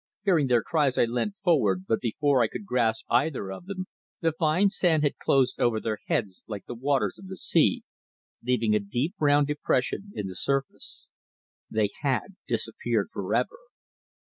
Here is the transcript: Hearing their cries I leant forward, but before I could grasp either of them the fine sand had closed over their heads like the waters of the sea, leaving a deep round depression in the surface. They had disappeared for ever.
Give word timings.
Hearing 0.23 0.47
their 0.47 0.63
cries 0.63 0.97
I 0.97 1.05
leant 1.05 1.35
forward, 1.43 1.85
but 1.87 1.99
before 1.99 2.41
I 2.41 2.47
could 2.47 2.65
grasp 2.65 3.05
either 3.11 3.51
of 3.51 3.67
them 3.67 3.85
the 4.19 4.31
fine 4.33 4.71
sand 4.71 5.03
had 5.03 5.19
closed 5.19 5.59
over 5.59 5.79
their 5.79 5.99
heads 6.07 6.43
like 6.47 6.65
the 6.65 6.73
waters 6.73 7.19
of 7.19 7.27
the 7.27 7.37
sea, 7.37 7.83
leaving 8.41 8.73
a 8.73 8.79
deep 8.79 9.13
round 9.19 9.45
depression 9.45 10.09
in 10.15 10.25
the 10.25 10.33
surface. 10.33 11.05
They 11.69 11.89
had 12.01 12.35
disappeared 12.47 13.09
for 13.13 13.35
ever. 13.35 13.59